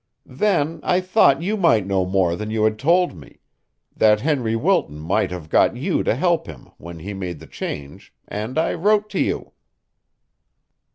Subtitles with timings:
[0.25, 3.37] Then I thought you might know more than you had told me
[3.95, 8.11] that Henry Wilton might have got you to help him when he made the change,
[8.27, 9.51] and I wrote to you."